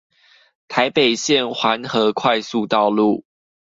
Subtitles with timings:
[0.67, 3.23] 台北縣環河快速道路